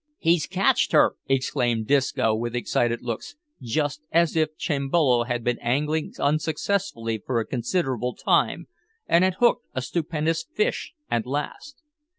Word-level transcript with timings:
"He's 0.17 0.47
catched 0.47 0.93
her!" 0.93 1.13
exclaimed 1.27 1.85
Disco, 1.85 2.33
with 2.33 2.55
excited 2.55 3.03
looks, 3.03 3.35
just 3.61 4.01
as 4.11 4.35
if 4.35 4.57
Chimbolo 4.57 5.25
had 5.25 5.43
been 5.43 5.59
angling 5.59 6.13
unsuccessfully 6.17 7.19
for 7.23 7.39
a 7.39 7.45
considerable 7.45 8.15
time, 8.15 8.65
and 9.05 9.23
had 9.23 9.35
hooked 9.35 9.67
a 9.75 9.81
stupendous 9.83 10.43
fish 10.55 10.93
at 11.11 11.27
last. 11.27 11.83